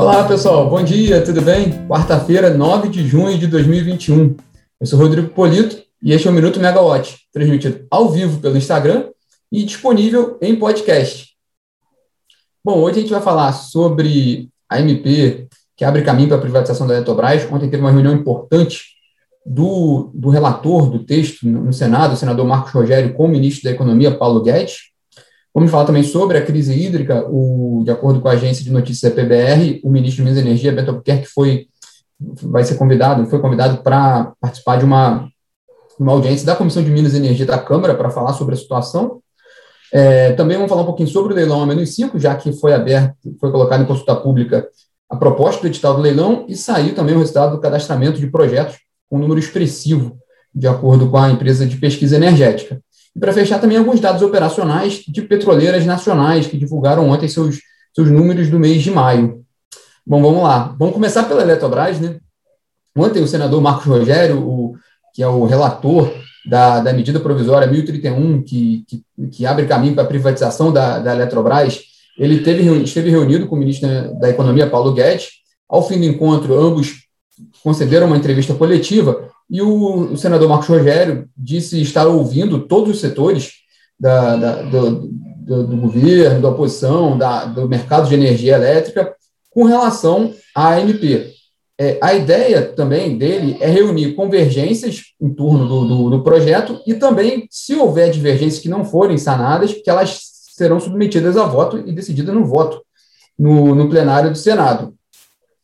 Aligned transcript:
Olá, 0.00 0.26
pessoal. 0.26 0.66
Bom 0.66 0.82
dia, 0.82 1.22
tudo 1.22 1.42
bem? 1.42 1.86
Quarta-feira, 1.86 2.48
9 2.48 2.88
de 2.88 3.06
junho 3.06 3.36
de 3.36 3.46
2021. 3.46 4.34
Eu 4.80 4.86
sou 4.86 4.98
Rodrigo 4.98 5.28
Polito 5.28 5.76
e 6.02 6.14
este 6.14 6.26
é 6.26 6.30
o 6.30 6.32
Minuto 6.32 6.58
Megawatt, 6.58 7.18
transmitido 7.30 7.86
ao 7.90 8.08
vivo 8.08 8.40
pelo 8.40 8.56
Instagram 8.56 9.10
e 9.52 9.62
disponível 9.62 10.38
em 10.40 10.56
podcast. 10.56 11.28
Bom, 12.64 12.78
hoje 12.78 12.96
a 12.96 13.00
gente 13.02 13.12
vai 13.12 13.20
falar 13.20 13.52
sobre 13.52 14.48
a 14.70 14.80
MP 14.80 15.46
que 15.76 15.84
abre 15.84 16.00
caminho 16.00 16.28
para 16.28 16.38
a 16.38 16.40
privatização 16.40 16.86
da 16.86 16.94
Eletrobras. 16.94 17.46
Ontem 17.52 17.68
teve 17.68 17.82
uma 17.82 17.92
reunião 17.92 18.14
importante 18.14 18.84
do, 19.44 20.10
do 20.14 20.30
relator 20.30 20.88
do 20.88 21.00
texto 21.04 21.46
no 21.46 21.74
Senado, 21.74 22.14
o 22.14 22.16
senador 22.16 22.46
Marcos 22.46 22.72
Rogério, 22.72 23.12
com 23.12 23.26
o 23.26 23.28
ministro 23.28 23.64
da 23.64 23.72
Economia, 23.72 24.16
Paulo 24.16 24.42
Guedes. 24.42 24.78
Vamos 25.54 25.70
falar 25.70 25.84
também 25.84 26.02
sobre 26.02 26.38
a 26.38 26.44
crise 26.44 26.72
hídrica. 26.74 27.26
O, 27.28 27.82
de 27.84 27.90
acordo 27.90 28.20
com 28.20 28.28
a 28.28 28.32
agência 28.32 28.62
de 28.62 28.70
notícias 28.70 29.12
PBR, 29.12 29.80
o 29.82 29.90
ministro 29.90 30.16
de 30.16 30.30
Minas 30.30 30.38
e 30.38 30.46
Energia, 30.46 30.72
Beto 30.72 30.90
Albuquerque, 30.90 31.26
foi, 31.26 31.66
vai 32.20 32.62
ser 32.64 32.76
convidado, 32.76 33.26
foi 33.26 33.40
convidado 33.40 33.82
para 33.82 34.32
participar 34.40 34.76
de 34.78 34.84
uma, 34.84 35.28
uma 35.98 36.12
audiência 36.12 36.46
da 36.46 36.54
Comissão 36.54 36.82
de 36.82 36.90
Minas 36.90 37.14
e 37.14 37.16
Energia 37.16 37.46
da 37.46 37.58
Câmara 37.58 37.94
para 37.94 38.10
falar 38.10 38.32
sobre 38.34 38.54
a 38.54 38.58
situação. 38.58 39.20
É, 39.92 40.32
também 40.32 40.56
vamos 40.56 40.70
falar 40.70 40.82
um 40.82 40.86
pouquinho 40.86 41.08
sobre 41.08 41.32
o 41.32 41.36
leilão 41.36 41.62
a 41.62 41.66
menos 41.66 41.94
5, 41.96 42.18
já 42.18 42.36
que 42.36 42.52
foi 42.52 42.72
aberto, 42.72 43.16
foi 43.40 43.50
colocado 43.50 43.82
em 43.82 43.86
consulta 43.86 44.14
pública 44.14 44.68
a 45.10 45.16
proposta 45.16 45.60
do 45.60 45.66
edital 45.66 45.94
do 45.94 46.00
leilão 46.00 46.46
e 46.48 46.54
saiu 46.54 46.94
também 46.94 47.16
o 47.16 47.18
resultado 47.18 47.56
do 47.56 47.60
cadastramento 47.60 48.20
de 48.20 48.28
projetos 48.28 48.78
com 49.08 49.16
um 49.16 49.18
número 49.20 49.40
expressivo, 49.40 50.16
de 50.54 50.68
acordo 50.68 51.10
com 51.10 51.16
a 51.16 51.30
empresa 51.30 51.66
de 51.66 51.76
pesquisa 51.76 52.14
energética. 52.14 52.80
E 53.14 53.18
para 53.20 53.32
fechar, 53.32 53.60
também 53.60 53.76
alguns 53.76 54.00
dados 54.00 54.22
operacionais 54.22 55.02
de 55.06 55.22
petroleiras 55.22 55.84
nacionais 55.84 56.46
que 56.46 56.56
divulgaram 56.56 57.08
ontem 57.08 57.28
seus, 57.28 57.58
seus 57.94 58.10
números 58.10 58.48
do 58.48 58.58
mês 58.58 58.82
de 58.82 58.90
maio. 58.90 59.44
Bom, 60.06 60.22
vamos 60.22 60.42
lá. 60.42 60.74
Vamos 60.78 60.94
começar 60.94 61.24
pela 61.24 61.42
Eletrobras, 61.42 62.00
né? 62.00 62.18
Ontem 62.96 63.22
o 63.22 63.28
senador 63.28 63.60
Marcos 63.60 63.86
Rogério, 63.86 64.40
o, 64.40 64.74
que 65.14 65.22
é 65.22 65.28
o 65.28 65.44
relator 65.44 66.12
da, 66.46 66.80
da 66.80 66.92
medida 66.92 67.20
provisória 67.20 67.68
1031, 67.68 68.42
que, 68.42 68.84
que, 68.88 69.04
que 69.28 69.46
abre 69.46 69.66
caminho 69.66 69.94
para 69.94 70.04
a 70.04 70.08
privatização 70.08 70.72
da, 70.72 70.98
da 70.98 71.14
Eletrobras, 71.14 71.80
ele 72.18 72.40
teve, 72.40 72.62
esteve 72.82 73.10
reunido 73.10 73.46
com 73.46 73.56
o 73.56 73.58
ministro 73.58 73.88
da 74.18 74.28
Economia, 74.28 74.68
Paulo 74.68 74.92
Guedes. 74.92 75.28
Ao 75.68 75.86
fim 75.86 75.98
do 75.98 76.04
encontro, 76.04 76.58
ambos 76.58 77.06
concederam 77.62 78.06
uma 78.06 78.16
entrevista 78.16 78.54
coletiva 78.54 79.30
e 79.50 79.60
o, 79.60 80.12
o 80.12 80.16
senador 80.16 80.48
Marcos 80.48 80.68
Rogério 80.68 81.28
disse 81.36 81.80
estar 81.82 82.06
ouvindo 82.06 82.60
todos 82.66 82.94
os 82.94 83.00
setores 83.00 83.54
da, 83.98 84.36
da, 84.36 84.62
do, 84.62 85.10
do, 85.38 85.66
do, 85.66 85.76
governo, 85.76 86.40
da 86.40 86.50
oposição, 86.50 87.18
da, 87.18 87.46
do 87.46 87.68
mercado 87.68 88.08
de 88.08 88.14
energia 88.14 88.54
elétrica 88.54 89.12
com 89.50 89.64
relação 89.64 90.32
à 90.54 90.74
ANP. 90.74 91.34
É, 91.76 91.98
a 92.00 92.14
ideia 92.14 92.62
também 92.62 93.18
dele 93.18 93.56
é 93.58 93.68
reunir 93.68 94.14
convergências 94.14 95.02
em 95.20 95.32
torno 95.34 95.66
do, 95.66 95.88
do, 95.88 96.10
do, 96.10 96.22
projeto 96.22 96.80
e 96.86 96.94
também, 96.94 97.48
se 97.50 97.74
houver 97.74 98.10
divergências 98.10 98.62
que 98.62 98.68
não 98.68 98.84
forem 98.84 99.18
sanadas, 99.18 99.72
que 99.72 99.90
elas 99.90 100.20
serão 100.54 100.78
submetidas 100.78 101.36
a 101.36 101.44
voto 101.44 101.78
e 101.78 101.92
decididas 101.92 102.34
no 102.34 102.44
voto 102.44 102.82
no, 103.38 103.74
no 103.74 103.88
plenário 103.88 104.30
do 104.30 104.38
Senado. 104.38 104.94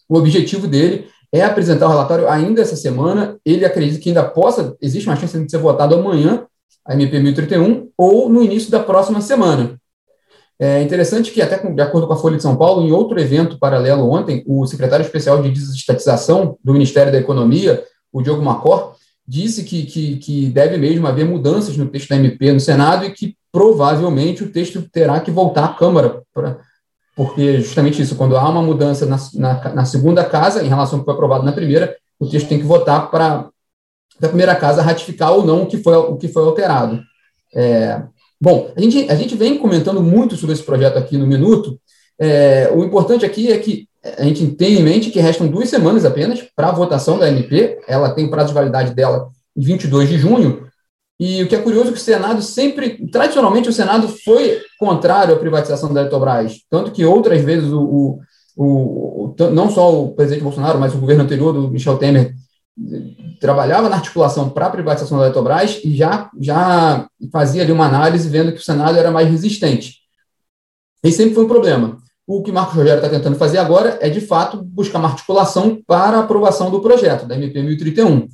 O 0.08 0.16
objetivo 0.16 0.66
dele 0.66 1.06
é 1.32 1.42
apresentar 1.42 1.86
o 1.86 1.90
relatório 1.90 2.28
ainda 2.28 2.62
essa 2.62 2.76
semana. 2.76 3.36
Ele 3.44 3.64
acredita 3.64 4.00
que 4.00 4.10
ainda 4.10 4.24
possa, 4.24 4.76
existe 4.80 5.08
uma 5.08 5.16
chance 5.16 5.38
de 5.38 5.50
ser 5.50 5.58
votado 5.58 5.94
amanhã, 5.94 6.46
a 6.84 6.94
MP 6.94 7.18
1031, 7.18 7.88
ou 7.96 8.28
no 8.28 8.42
início 8.42 8.70
da 8.70 8.80
próxima 8.80 9.20
semana. 9.20 9.76
É 10.58 10.80
interessante 10.80 11.30
que, 11.30 11.42
até 11.42 11.58
de 11.58 11.82
acordo 11.82 12.06
com 12.06 12.14
a 12.14 12.16
Folha 12.16 12.36
de 12.36 12.42
São 12.42 12.56
Paulo, 12.56 12.86
em 12.86 12.92
outro 12.92 13.20
evento 13.20 13.58
paralelo 13.58 14.10
ontem, 14.10 14.42
o 14.46 14.66
secretário 14.66 15.04
especial 15.04 15.42
de 15.42 15.50
desestatização 15.50 16.56
do 16.64 16.72
Ministério 16.72 17.12
da 17.12 17.18
Economia, 17.18 17.84
o 18.10 18.22
Diogo 18.22 18.42
Macor, 18.42 18.94
disse 19.28 19.64
que, 19.64 19.84
que, 19.84 20.16
que, 20.16 20.46
deve 20.46 20.78
mesmo 20.78 21.06
haver 21.06 21.26
mudanças 21.26 21.76
no 21.76 21.86
texto 21.86 22.08
da 22.08 22.16
MP 22.16 22.52
no 22.52 22.60
Senado 22.60 23.04
e 23.04 23.10
que 23.10 23.36
provavelmente 23.52 24.44
o 24.44 24.50
texto 24.50 24.82
terá 24.90 25.20
que 25.20 25.30
voltar 25.30 25.64
à 25.64 25.74
Câmara, 25.74 26.22
pra, 26.32 26.58
porque 27.16 27.60
justamente 27.60 28.00
isso, 28.00 28.14
quando 28.14 28.36
há 28.36 28.48
uma 28.48 28.62
mudança 28.62 29.06
na, 29.06 29.16
na, 29.34 29.74
na 29.74 29.84
segunda 29.84 30.24
casa, 30.24 30.62
em 30.62 30.68
relação 30.68 30.98
ao 30.98 31.00
que 31.00 31.06
foi 31.06 31.14
aprovado 31.14 31.44
na 31.44 31.52
primeira, 31.52 31.96
o 32.20 32.28
texto 32.28 32.48
tem 32.48 32.58
que 32.58 32.64
votar 32.64 33.10
para 33.10 33.48
a 34.22 34.28
primeira 34.28 34.54
casa 34.54 34.82
ratificar 34.82 35.32
ou 35.32 35.44
não 35.44 35.62
o 35.62 35.66
que 35.66 35.78
foi, 35.78 35.96
o 35.96 36.16
que 36.16 36.28
foi 36.28 36.44
alterado. 36.44 37.02
É, 37.54 38.02
Bom, 38.40 38.70
a 38.76 38.80
gente, 38.80 39.10
a 39.10 39.14
gente 39.14 39.34
vem 39.34 39.58
comentando 39.58 40.02
muito 40.02 40.36
sobre 40.36 40.54
esse 40.54 40.62
projeto 40.62 40.98
aqui 40.98 41.16
no 41.16 41.26
Minuto. 41.26 41.80
É, 42.18 42.70
o 42.72 42.84
importante 42.84 43.24
aqui 43.24 43.50
é 43.50 43.58
que 43.58 43.88
a 44.18 44.24
gente 44.24 44.46
tem 44.48 44.78
em 44.78 44.82
mente 44.82 45.10
que 45.10 45.18
restam 45.18 45.48
duas 45.48 45.68
semanas 45.68 46.04
apenas 46.04 46.42
para 46.54 46.68
a 46.68 46.72
votação 46.72 47.18
da 47.18 47.28
MP. 47.28 47.80
Ela 47.88 48.10
tem 48.10 48.26
o 48.26 48.30
prazo 48.30 48.48
de 48.48 48.54
validade 48.54 48.94
dela 48.94 49.28
em 49.56 49.62
22 49.62 50.08
de 50.08 50.18
junho. 50.18 50.65
E 51.18 51.42
o 51.42 51.48
que 51.48 51.54
é 51.54 51.62
curioso 51.62 51.88
é 51.88 51.92
que 51.92 51.98
o 51.98 52.02
Senado 52.02 52.42
sempre, 52.42 53.08
tradicionalmente, 53.08 53.68
o 53.68 53.72
Senado 53.72 54.08
foi 54.08 54.60
contrário 54.78 55.34
à 55.34 55.38
privatização 55.38 55.92
da 55.92 56.00
Eletrobras. 56.02 56.60
Tanto 56.68 56.90
que 56.90 57.04
outras 57.04 57.42
vezes 57.42 57.72
o, 57.72 58.20
o, 58.54 59.34
o, 59.34 59.34
não 59.50 59.70
só 59.70 60.02
o 60.02 60.14
presidente 60.14 60.44
Bolsonaro, 60.44 60.78
mas 60.78 60.94
o 60.94 60.98
governo 60.98 61.24
anterior 61.24 61.52
do 61.52 61.70
Michel 61.70 61.96
Temer 61.96 62.34
trabalhava 63.40 63.88
na 63.88 63.96
articulação 63.96 64.50
para 64.50 64.66
a 64.66 64.70
privatização 64.70 65.18
da 65.18 65.24
Eletrobras 65.24 65.80
e 65.82 65.96
já, 65.96 66.30
já 66.38 67.08
fazia 67.32 67.62
ali 67.62 67.72
uma 67.72 67.86
análise 67.86 68.28
vendo 68.28 68.52
que 68.52 68.60
o 68.60 68.64
Senado 68.64 68.98
era 68.98 69.10
mais 69.10 69.28
resistente. 69.30 70.00
E 71.02 71.10
sempre 71.10 71.34
foi 71.34 71.44
um 71.44 71.48
problema. 71.48 71.98
O 72.26 72.42
que 72.42 72.52
Marcos 72.52 72.74
Rogério 72.74 73.02
está 73.02 73.08
tentando 73.08 73.36
fazer 73.36 73.58
agora 73.58 73.98
é, 74.02 74.10
de 74.10 74.20
fato, 74.20 74.62
buscar 74.62 74.98
uma 74.98 75.08
articulação 75.08 75.80
para 75.86 76.18
a 76.18 76.20
aprovação 76.20 76.70
do 76.70 76.80
projeto, 76.80 77.24
da 77.24 77.36
MP 77.36 77.62
1031. 77.62 78.26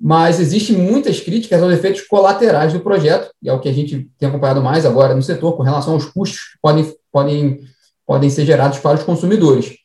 Mas 0.00 0.38
existem 0.38 0.76
muitas 0.76 1.20
críticas 1.20 1.60
aos 1.62 1.72
efeitos 1.72 2.02
colaterais 2.02 2.72
do 2.72 2.80
projeto, 2.80 3.30
e 3.42 3.48
é 3.48 3.52
o 3.52 3.58
que 3.58 3.68
a 3.68 3.72
gente 3.72 4.08
tem 4.18 4.28
acompanhado 4.28 4.62
mais 4.62 4.86
agora 4.86 5.14
no 5.14 5.22
setor, 5.22 5.56
com 5.56 5.62
relação 5.62 5.94
aos 5.94 6.04
custos 6.04 6.52
que 6.52 6.58
podem, 6.62 6.94
podem, 7.10 7.60
podem 8.06 8.30
ser 8.30 8.46
gerados 8.46 8.78
para 8.78 8.96
os 8.96 9.02
consumidores. 9.02 9.76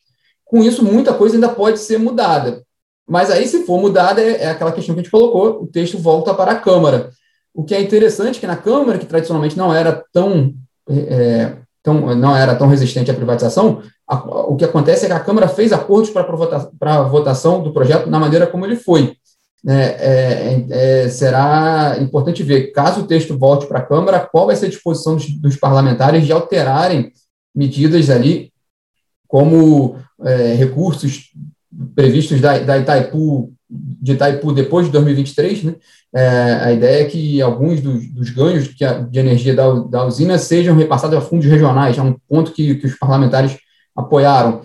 Com 0.46 0.64
isso, 0.64 0.86
muita 0.86 1.14
coisa 1.14 1.36
ainda 1.36 1.50
pode 1.50 1.80
ser 1.80 1.98
mudada. 1.98 2.64
Mas 3.08 3.32
aí, 3.32 3.48
se 3.48 3.66
for 3.66 3.80
mudada, 3.82 4.22
é, 4.22 4.44
é, 4.44 4.50
aquela 4.50 4.72
questão 4.72 4.94
que 4.94 5.02
a 5.02 5.04
gente 5.04 5.12
colocou, 5.12 5.64
o 5.64 5.68
texto 5.68 5.98
volta 5.98 6.34
para 6.34 6.52
a 6.52 6.60
Câmara. 6.60 7.10
O 7.54 7.64
que 7.64 7.74
é 7.74 7.82
interessante 7.82 8.38
é 8.38 8.40
que 8.40 8.48
na 8.48 8.56
Câmara, 8.56 8.98
que 8.98 9.06
tradicionalmente 9.06 9.58
não 9.58 9.74
era 9.74 10.04
tão, 10.14 10.54
é, 10.88 10.96
é 10.96 11.58
tão, 11.82 12.16
não 12.16 12.36
era 12.36 12.56
tão 12.56 12.68
resistente 12.68 13.12
à 13.12 13.14
privatização, 13.14 13.82
a, 14.08 14.16
o 14.16 14.56
que 14.56 14.66
acontece 14.66 15.06
é 15.06 15.08
que 15.08 15.14
a 15.14 15.20
Câmara 15.20 15.48
fez 15.48 15.74
acordos 15.74 16.12
para 16.12 16.96
a 16.96 17.04
votação 17.04 17.62
do 17.62 17.74
projeto 17.74 18.10
na 18.10 18.20
maneira 18.20 18.48
como 18.48 18.66
ele 18.66 18.76
foi. 18.76 19.18
É, 19.66 19.76
é, 19.76 20.66
é, 20.70 21.10
será 21.10 21.98
importante 22.02 22.44
ver, 22.44 22.74
caso 22.74 23.02
o 23.02 23.08
texto 23.08 23.38
volte 23.38 23.66
para 23.66 23.80
a 23.80 23.86
Câmara, 23.86 24.20
qual 24.20 24.48
vai 24.48 24.56
ser 24.58 24.66
a 24.66 24.70
disposição 24.70 25.16
dos, 25.16 25.30
dos 25.40 25.56
parlamentares 25.56 26.26
de 26.26 26.34
alterarem 26.34 27.14
medidas 27.56 28.10
ali, 28.10 28.52
como 29.26 29.96
é, 30.22 30.54
recursos 30.56 31.32
previstos 31.96 32.42
da, 32.42 32.60
da 32.60 32.78
Itaipu, 32.78 33.54
de 33.70 34.12
Itaipu 34.12 34.52
depois 34.52 34.86
de 34.86 34.92
2023, 34.92 35.64
né? 35.64 35.76
É, 36.14 36.28
a 36.62 36.72
ideia 36.72 37.02
é 37.02 37.06
que 37.06 37.42
alguns 37.42 37.82
dos, 37.82 38.08
dos 38.10 38.30
ganhos 38.30 38.68
que 38.68 38.86
a, 38.86 39.00
de 39.00 39.18
energia 39.18 39.56
da, 39.56 39.74
da 39.74 40.06
usina 40.06 40.38
sejam 40.38 40.76
repassados 40.76 41.18
a 41.18 41.22
fundos 41.22 41.48
regionais, 41.48 41.98
é 41.98 42.02
um 42.02 42.16
ponto 42.28 42.52
que, 42.52 42.76
que 42.76 42.86
os 42.86 42.96
parlamentares 42.96 43.58
apoiaram. 43.96 44.62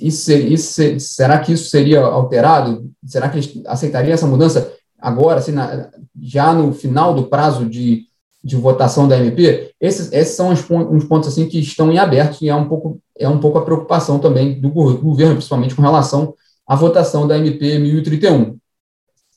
Isso, 0.00 0.32
isso, 0.32 1.00
será 1.00 1.38
que 1.38 1.52
isso 1.52 1.70
seria 1.70 2.00
alterado? 2.00 2.90
Será 3.06 3.28
que 3.28 3.36
eles 3.38 3.62
aceitariam 3.66 4.14
essa 4.14 4.26
mudança 4.26 4.72
agora, 4.98 5.38
assim, 5.38 5.52
na, 5.52 5.90
já 6.20 6.52
no 6.52 6.72
final 6.72 7.14
do 7.14 7.24
prazo 7.24 7.64
de, 7.64 8.04
de 8.42 8.56
votação 8.56 9.06
da 9.06 9.16
MP? 9.16 9.72
Esses, 9.80 10.12
esses 10.12 10.34
são 10.34 10.50
uns 10.50 10.62
pontos, 10.62 10.92
uns 10.92 11.04
pontos 11.04 11.28
assim 11.28 11.48
que 11.48 11.60
estão 11.60 11.92
em 11.92 11.98
aberto 11.98 12.42
e 12.42 12.48
é 12.48 12.54
um 12.54 12.68
pouco 12.68 13.00
é 13.16 13.28
um 13.28 13.38
pouco 13.38 13.58
a 13.58 13.64
preocupação 13.64 14.18
também 14.18 14.60
do 14.60 14.70
governo, 14.70 15.34
principalmente 15.34 15.74
com 15.74 15.82
relação 15.82 16.34
a 16.66 16.76
votação 16.76 17.26
da 17.26 17.38
MP 17.38 17.78
1031. 17.78 18.58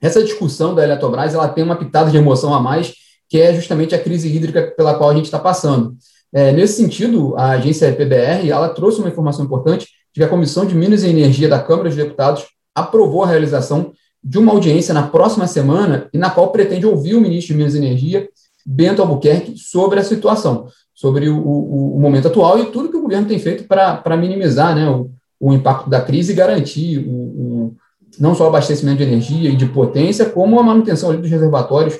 Essa 0.01 0.23
discussão 0.23 0.75
da 0.75 0.83
Eletrobras 0.83 1.33
ela 1.33 1.47
tem 1.47 1.63
uma 1.63 1.77
pitada 1.77 2.11
de 2.11 2.17
emoção 2.17 2.53
a 2.53 2.59
mais, 2.59 2.93
que 3.29 3.39
é 3.39 3.53
justamente 3.53 3.95
a 3.95 4.03
crise 4.03 4.27
hídrica 4.27 4.73
pela 4.75 4.95
qual 4.95 5.09
a 5.09 5.15
gente 5.15 5.25
está 5.25 5.39
passando. 5.39 5.95
É, 6.33 6.51
nesse 6.51 6.81
sentido, 6.81 7.35
a 7.37 7.51
agência 7.51 7.93
PBR 7.93 8.49
ela 8.49 8.69
trouxe 8.69 8.99
uma 8.99 9.09
informação 9.09 9.45
importante 9.45 9.87
de 10.13 10.19
que 10.19 10.23
a 10.23 10.27
Comissão 10.27 10.65
de 10.65 10.75
Minas 10.75 11.03
e 11.03 11.09
Energia 11.09 11.47
da 11.47 11.59
Câmara 11.59 11.89
dos 11.89 11.97
Deputados 11.97 12.45
aprovou 12.75 13.23
a 13.23 13.27
realização 13.27 13.93
de 14.23 14.37
uma 14.37 14.51
audiência 14.51 14.93
na 14.93 15.07
próxima 15.07 15.47
semana 15.47 16.09
e 16.13 16.17
na 16.17 16.29
qual 16.29 16.51
pretende 16.51 16.85
ouvir 16.85 17.15
o 17.15 17.21
ministro 17.21 17.53
de 17.53 17.57
Minas 17.57 17.73
e 17.73 17.77
Energia, 17.77 18.29
Bento 18.65 19.01
Albuquerque, 19.01 19.57
sobre 19.57 19.99
a 19.99 20.03
situação, 20.03 20.67
sobre 20.93 21.27
o, 21.27 21.37
o, 21.37 21.97
o 21.97 21.99
momento 21.99 22.27
atual 22.27 22.59
e 22.59 22.65
tudo 22.67 22.89
que 22.89 22.97
o 22.97 23.01
governo 23.01 23.27
tem 23.27 23.39
feito 23.39 23.63
para 23.63 24.17
minimizar 24.17 24.75
né, 24.75 24.87
o, 24.89 25.09
o 25.39 25.53
impacto 25.53 25.89
da 25.89 26.01
crise 26.01 26.33
e 26.33 26.35
garantir 26.35 26.99
o, 27.07 27.75
não 28.19 28.35
só 28.35 28.45
o 28.45 28.47
abastecimento 28.47 28.97
de 28.97 29.03
energia 29.03 29.49
e 29.49 29.55
de 29.55 29.65
potência, 29.65 30.29
como 30.29 30.59
a 30.59 30.63
manutenção 30.63 31.19
dos 31.19 31.29
reservatórios 31.29 31.97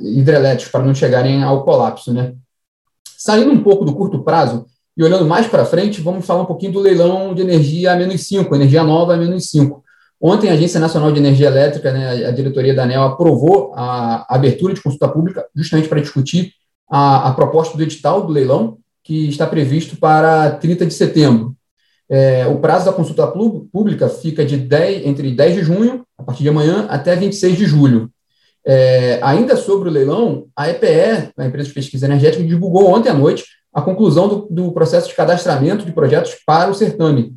hidrelétricos 0.00 0.70
para 0.70 0.84
não 0.84 0.94
chegarem 0.94 1.42
ao 1.42 1.64
colapso. 1.64 2.12
Né? 2.12 2.34
Saindo 3.16 3.52
um 3.52 3.62
pouco 3.62 3.84
do 3.84 3.94
curto 3.94 4.22
prazo, 4.22 4.66
E 4.96 5.04
olhando 5.04 5.26
mais 5.26 5.46
para 5.46 5.66
frente, 5.66 6.00
vamos 6.00 6.24
falar 6.24 6.42
um 6.42 6.46
pouquinho 6.46 6.72
do 6.72 6.80
leilão 6.80 7.34
de 7.34 7.42
energia 7.42 7.92
a 7.92 7.96
menos 7.96 8.22
5, 8.22 8.54
energia 8.54 8.82
nova 8.82 9.14
a 9.14 9.16
menos 9.16 9.50
5. 9.50 9.84
Ontem, 10.18 10.48
a 10.48 10.54
Agência 10.54 10.80
Nacional 10.80 11.12
de 11.12 11.18
Energia 11.18 11.48
Elétrica, 11.48 11.92
né, 11.92 12.26
a 12.26 12.30
diretoria 12.30 12.72
da 12.72 12.84
ANEL, 12.84 13.02
aprovou 13.02 13.74
a 13.76 14.24
abertura 14.34 14.72
de 14.72 14.80
consulta 14.80 15.06
pública 15.06 15.44
justamente 15.54 15.88
para 15.88 16.00
discutir 16.00 16.52
a, 16.90 17.28
a 17.28 17.34
proposta 17.34 17.76
do 17.76 17.82
edital 17.82 18.26
do 18.26 18.32
leilão, 18.32 18.78
que 19.04 19.28
está 19.28 19.46
previsto 19.46 19.96
para 19.96 20.52
30 20.52 20.86
de 20.86 20.94
setembro. 20.94 21.54
É, 22.08 22.46
o 22.46 22.58
prazo 22.58 22.86
da 22.86 22.92
consulta 22.92 23.26
pública 23.26 24.08
fica 24.08 24.44
de 24.44 24.56
10, 24.56 25.06
entre 25.06 25.30
10 25.32 25.54
de 25.56 25.62
junho, 25.62 26.06
a 26.16 26.22
partir 26.22 26.42
de 26.42 26.48
amanhã, 26.48 26.86
até 26.88 27.14
26 27.14 27.56
de 27.56 27.66
julho. 27.66 28.10
É, 28.64 29.20
ainda 29.22 29.56
sobre 29.56 29.88
o 29.88 29.92
leilão, 29.92 30.46
a 30.56 30.70
EPE, 30.70 31.32
a 31.36 31.46
Empresa 31.46 31.68
de 31.68 31.74
Pesquisa 31.74 32.06
Energética, 32.06 32.42
divulgou 32.42 32.88
ontem 32.88 33.10
à 33.10 33.14
noite 33.14 33.44
a 33.76 33.82
conclusão 33.82 34.26
do, 34.26 34.48
do 34.50 34.72
processo 34.72 35.06
de 35.06 35.14
cadastramento 35.14 35.84
de 35.84 35.92
projetos 35.92 36.34
para 36.46 36.70
o 36.70 36.74
certame. 36.74 37.34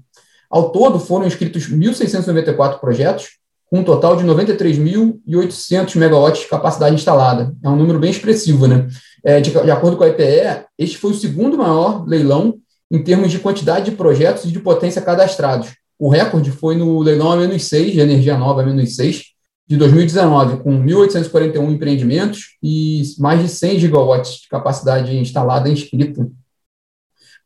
Ao 0.49 0.71
todo, 0.71 0.97
foram 0.97 1.27
inscritos 1.27 1.69
1.694 1.69 2.79
projetos, 2.79 3.31
com 3.69 3.79
um 3.79 3.83
total 3.83 4.15
de 4.15 4.23
93.800 4.23 5.97
megawatts 5.97 6.43
de 6.43 6.47
capacidade 6.47 6.95
instalada. 6.95 7.53
É 7.61 7.67
um 7.67 7.75
número 7.75 7.99
bem 7.99 8.09
expressivo, 8.09 8.67
né? 8.67 8.87
É, 9.21 9.41
de, 9.41 9.51
de, 9.51 9.69
acordo 9.69 9.97
com 9.97 10.05
a 10.05 10.07
EPE, 10.07 10.65
este 10.77 10.97
foi 10.97 11.11
o 11.11 11.13
segundo 11.13 11.57
maior 11.57 12.07
leilão 12.07 12.55
em 12.89 13.03
termos 13.03 13.29
de 13.31 13.39
quantidade 13.39 13.91
de 13.91 13.97
projetos 13.97 14.45
e 14.45 14.51
de 14.51 14.59
potência 14.59 15.01
cadastrados. 15.01 15.75
O 15.99 16.07
recorde 16.07 16.51
foi 16.51 16.77
no 16.77 17.01
leilão 17.01 17.33
A-6, 17.33 17.91
de 17.91 17.99
energia 17.99 18.37
nova 18.37 18.63
A-6, 18.63 19.23
de 19.69 19.77
2019, 19.77 20.63
com 20.63 20.71
1.841 20.83 21.71
empreendimentos 21.71 22.57
e 22.61 23.03
mais 23.19 23.39
de 23.39 23.47
100 23.47 23.79
gigawatts 23.79 24.41
de 24.41 24.47
capacidade 24.47 25.15
instalada 25.15 25.69
inscrita. 25.69 26.27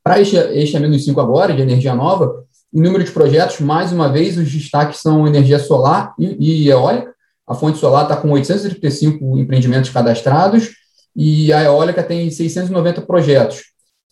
Para 0.01 0.21
este, 0.21 0.37
este 0.37 0.77
A-5 0.77 1.21
agora, 1.21 1.53
de 1.53 1.61
energia 1.61 1.93
nova, 1.93 2.45
em 2.73 2.81
número 2.81 3.03
de 3.03 3.11
projetos, 3.11 3.59
mais 3.59 3.91
uma 3.91 4.09
vez, 4.09 4.37
os 4.37 4.49
destaques 4.49 5.01
são 5.01 5.27
energia 5.27 5.59
solar 5.59 6.13
e, 6.17 6.63
e 6.63 6.69
eólica. 6.69 7.13
A 7.45 7.53
fonte 7.53 7.77
solar 7.77 8.03
está 8.03 8.15
com 8.15 8.31
835 8.31 9.37
empreendimentos 9.37 9.89
cadastrados 9.89 10.69
e 11.13 11.51
a 11.51 11.61
eólica 11.63 12.01
tem 12.01 12.31
690 12.31 13.01
projetos. 13.01 13.63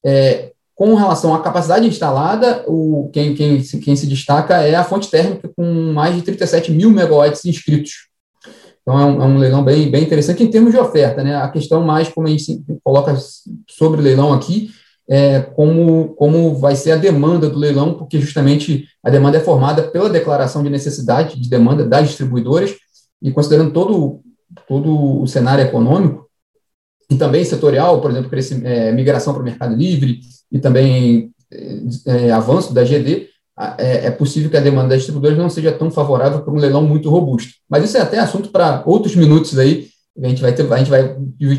É, 0.05 0.51
com 0.81 0.95
relação 0.95 1.35
à 1.35 1.39
capacidade 1.39 1.87
instalada, 1.87 2.63
o, 2.65 3.07
quem, 3.13 3.35
quem, 3.35 3.61
quem 3.61 3.95
se 3.95 4.07
destaca 4.07 4.63
é 4.63 4.73
a 4.73 4.83
fonte 4.83 5.11
térmica, 5.11 5.47
com 5.55 5.93
mais 5.93 6.15
de 6.15 6.23
37 6.23 6.71
mil 6.71 6.89
megawatts 6.89 7.45
inscritos. 7.45 8.07
Então, 8.81 8.99
é 8.99 9.05
um, 9.05 9.21
é 9.21 9.25
um, 9.25 9.37
leilão 9.37 9.63
bem, 9.63 9.91
bem 9.91 10.01
interessante 10.01 10.41
em 10.41 10.49
termos 10.49 10.71
de 10.71 10.79
oferta. 10.79 11.23
Né? 11.23 11.35
A 11.35 11.47
questão 11.49 11.83
mais, 11.83 12.09
como 12.09 12.25
a 12.25 12.31
gente 12.31 12.63
coloca 12.83 13.15
sobre 13.69 14.01
leilão 14.01 14.33
aqui, 14.33 14.71
é, 15.07 15.41
como, 15.41 16.15
como 16.15 16.55
vai 16.55 16.75
ser 16.75 16.93
a 16.93 16.97
demanda 16.97 17.47
do 17.47 17.59
leilão, 17.59 17.93
porque 17.93 18.19
justamente 18.19 18.87
a 19.03 19.11
demanda 19.11 19.37
é 19.37 19.41
formada 19.41 19.83
pela 19.83 20.09
declaração 20.09 20.63
de 20.63 20.69
necessidade 20.71 21.39
de 21.39 21.47
demanda 21.47 21.85
das 21.85 22.07
distribuidoras, 22.07 22.71
e 23.21 23.29
considerando 23.31 23.71
todo, 23.71 24.21
todo 24.67 25.21
o 25.21 25.27
cenário 25.27 25.63
econômico, 25.63 26.27
e 27.11 27.15
também 27.17 27.43
setorial, 27.43 27.99
por 27.99 28.09
exemplo, 28.09 28.31
é, 28.63 28.91
migração 28.93 29.33
para 29.33 29.41
o 29.41 29.45
mercado 29.45 29.75
livre 29.75 30.21
e 30.49 30.57
também 30.59 31.29
é, 32.07 32.27
é 32.27 32.31
avanço 32.31 32.73
da 32.73 32.85
GD, 32.85 33.27
é, 33.77 34.07
é, 34.07 34.11
possível 34.11 34.49
que 34.49 34.55
a 34.55 34.61
demanda 34.61 34.89
das 34.89 34.99
distribuidoras 34.99 35.37
não 35.37 35.49
seja 35.49 35.73
tão 35.73 35.91
favorável 35.91 36.41
para 36.41 36.53
um 36.53 36.57
leilão 36.57 36.83
muito 36.83 37.09
robusto. 37.09 37.51
Mas 37.69 37.83
isso 37.83 37.97
é 37.97 38.01
até 38.01 38.17
assunto 38.17 38.49
para 38.49 38.81
outros 38.85 39.13
minutos 39.13 39.59
aí, 39.59 39.89
a 40.23 40.27
gente 40.29 40.41
vai 40.41 40.53
ter, 40.53 40.71
a 40.71 40.77
gente 40.77 40.89
vai 40.89 41.15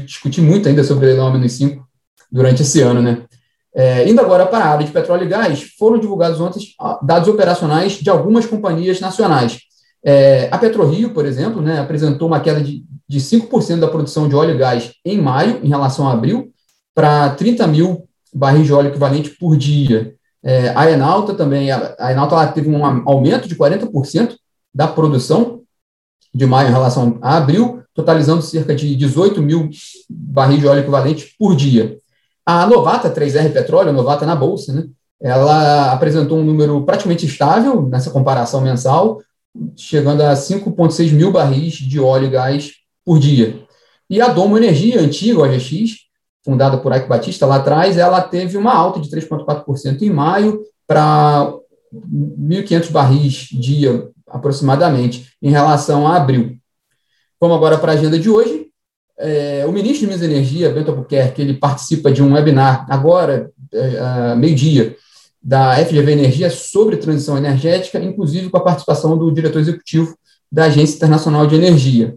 discutir 0.06 0.40
muito 0.40 0.68
ainda 0.68 0.82
sobre 0.82 1.04
o 1.04 1.08
leilão 1.08 1.28
a 1.28 1.32
menos 1.32 1.52
5 1.52 1.86
durante 2.30 2.62
esse 2.62 2.80
ano, 2.80 3.02
né? 3.02 3.22
É, 3.74 4.08
indo 4.08 4.20
agora 4.20 4.46
para 4.46 4.64
a 4.64 4.68
área 4.68 4.86
de 4.86 4.92
petróleo 4.92 5.24
e 5.24 5.28
gás, 5.28 5.62
foram 5.78 5.98
divulgados 5.98 6.40
ontem 6.40 6.60
dados 7.02 7.28
operacionais 7.28 7.92
de 7.92 8.08
algumas 8.08 8.46
companhias 8.46 9.00
nacionais. 9.00 9.58
É, 10.04 10.48
a 10.50 10.58
PetroRio, 10.58 11.10
por 11.10 11.24
exemplo, 11.24 11.62
né, 11.62 11.78
apresentou 11.78 12.28
uma 12.28 12.40
queda 12.40 12.60
de, 12.60 12.84
de 13.12 13.20
5% 13.20 13.78
da 13.78 13.88
produção 13.88 14.26
de 14.26 14.34
óleo 14.34 14.54
e 14.54 14.58
gás 14.58 14.94
em 15.04 15.20
maio, 15.20 15.60
em 15.62 15.68
relação 15.68 16.08
a 16.08 16.12
abril, 16.12 16.50
para 16.94 17.28
30 17.28 17.66
mil 17.66 18.08
barris 18.32 18.64
de 18.64 18.72
óleo 18.72 18.88
equivalente 18.88 19.28
por 19.38 19.54
dia. 19.54 20.14
É, 20.42 20.72
a 20.74 20.90
Enalta 20.90 21.34
também, 21.34 21.70
a, 21.70 22.10
Enalta 22.10 22.46
teve 22.48 22.70
um 22.70 22.82
aumento 23.06 23.46
de 23.46 23.54
40% 23.54 24.34
da 24.74 24.88
produção 24.88 25.60
de 26.34 26.46
maio 26.46 26.70
em 26.70 26.72
relação 26.72 27.18
a 27.20 27.36
abril, 27.36 27.82
totalizando 27.92 28.40
cerca 28.40 28.74
de 28.74 28.96
18 28.96 29.42
mil 29.42 29.68
barris 30.08 30.60
de 30.60 30.66
óleo 30.66 30.80
equivalente 30.80 31.34
por 31.38 31.54
dia. 31.54 31.98
A 32.46 32.66
Novata 32.66 33.10
3R 33.10 33.52
Petróleo, 33.52 33.92
Novata 33.92 34.24
na 34.24 34.34
Bolsa, 34.34 34.72
né, 34.72 34.86
ela 35.20 35.92
apresentou 35.92 36.38
um 36.38 36.44
número 36.44 36.82
praticamente 36.86 37.26
estável 37.26 37.86
nessa 37.90 38.10
comparação 38.10 38.62
mensal, 38.62 39.20
chegando 39.76 40.22
a 40.22 40.32
5,6 40.32 41.12
mil 41.12 41.30
barris 41.30 41.74
de 41.74 42.00
óleo 42.00 42.28
e 42.28 42.30
gás 42.30 42.81
por 43.04 43.18
dia. 43.18 43.62
E 44.08 44.20
a 44.20 44.28
Domo 44.28 44.56
Energia, 44.56 45.00
antiga 45.00 45.40
OGX, 45.40 46.02
fundada 46.44 46.76
por 46.78 46.94
Ike 46.94 47.08
Batista 47.08 47.46
lá 47.46 47.56
atrás, 47.56 47.96
ela 47.96 48.20
teve 48.20 48.56
uma 48.56 48.74
alta 48.74 49.00
de 49.00 49.08
3,4% 49.08 50.02
em 50.02 50.10
maio 50.10 50.62
para 50.86 51.52
1.500 51.94 52.90
barris 52.90 53.48
dia, 53.52 54.08
aproximadamente, 54.26 55.32
em 55.40 55.50
relação 55.50 56.06
a 56.06 56.16
abril. 56.16 56.56
Vamos 57.40 57.56
agora 57.56 57.78
para 57.78 57.92
a 57.92 57.94
agenda 57.94 58.18
de 58.18 58.28
hoje. 58.28 58.66
É, 59.18 59.64
o 59.66 59.72
ministro 59.72 60.00
de 60.00 60.06
Minas 60.06 60.22
e 60.22 60.24
Energia, 60.24 60.70
Bento 60.70 60.90
Albuquerque, 60.90 61.42
ele 61.42 61.54
participa 61.54 62.10
de 62.10 62.22
um 62.22 62.32
webinar 62.32 62.86
agora, 62.88 63.50
é, 63.72 64.34
meio-dia, 64.34 64.96
da 65.42 65.74
FGV 65.84 66.12
Energia 66.12 66.50
sobre 66.50 66.96
transição 66.96 67.36
energética, 67.36 67.98
inclusive 67.98 68.48
com 68.48 68.56
a 68.56 68.62
participação 68.62 69.18
do 69.18 69.30
diretor 69.32 69.58
executivo 69.58 70.16
da 70.50 70.64
Agência 70.64 70.96
Internacional 70.96 71.46
de 71.46 71.56
Energia. 71.56 72.16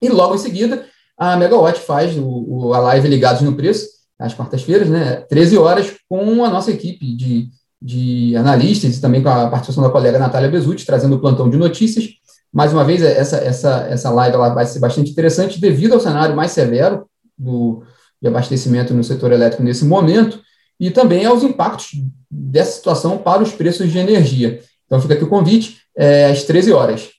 E 0.00 0.08
logo 0.08 0.34
em 0.34 0.38
seguida, 0.38 0.86
a 1.16 1.36
Megawatt 1.36 1.80
faz 1.80 2.16
o, 2.16 2.24
o 2.24 2.74
a 2.74 2.78
live 2.78 3.08
Ligados 3.08 3.42
no 3.42 3.54
Preço, 3.54 3.86
às 4.18 4.34
quartas-feiras, 4.34 4.88
né, 4.88 5.16
13 5.28 5.58
horas, 5.58 5.94
com 6.08 6.44
a 6.44 6.50
nossa 6.50 6.70
equipe 6.70 7.16
de, 7.16 7.48
de 7.80 8.36
analistas 8.36 8.96
e 8.96 9.00
também 9.00 9.22
com 9.22 9.28
a 9.28 9.48
participação 9.48 9.82
da 9.82 9.90
colega 9.90 10.18
Natália 10.18 10.48
Bezutti, 10.48 10.86
trazendo 10.86 11.16
o 11.16 11.20
plantão 11.20 11.48
de 11.48 11.56
notícias 11.56 12.18
mais 12.52 12.72
uma 12.72 12.84
vez, 12.84 13.02
essa, 13.02 13.36
essa, 13.36 13.86
essa 13.90 14.10
live 14.10 14.34
ela 14.34 14.48
vai 14.50 14.64
ser 14.64 14.78
bastante 14.78 15.10
interessante 15.10 15.60
devido 15.60 15.94
ao 15.94 16.00
cenário 16.00 16.34
mais 16.34 16.52
severo 16.52 17.06
do, 17.36 17.82
de 18.20 18.28
abastecimento 18.28 18.94
no 18.94 19.04
setor 19.04 19.32
elétrico 19.32 19.62
nesse 19.62 19.84
momento 19.84 20.40
e 20.80 20.90
também 20.90 21.26
aos 21.26 21.42
impactos 21.42 21.90
dessa 22.30 22.72
situação 22.72 23.18
para 23.18 23.42
os 23.42 23.52
preços 23.52 23.90
de 23.90 23.98
energia. 23.98 24.60
Então, 24.86 25.00
fica 25.00 25.14
aqui 25.14 25.24
o 25.24 25.28
convite, 25.28 25.82
é, 25.96 26.26
às 26.26 26.44
13 26.44 26.72
horas. 26.72 27.10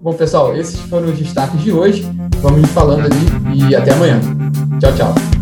Bom, 0.00 0.12
pessoal, 0.12 0.54
esses 0.56 0.78
foram 0.80 1.08
os 1.08 1.18
destaques 1.18 1.62
de 1.62 1.72
hoje. 1.72 2.06
Vamos 2.40 2.68
falando 2.70 3.06
ali 3.06 3.68
e 3.68 3.74
até 3.74 3.92
amanhã. 3.92 4.20
Tchau, 4.78 4.92
tchau. 4.94 5.33